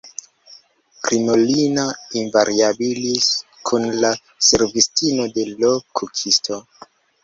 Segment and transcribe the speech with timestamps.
[1.03, 1.85] _Crinolina
[2.23, 3.25] invariabilis_,
[3.69, 4.11] kun la
[4.51, 6.55] servistino de l' kukisto.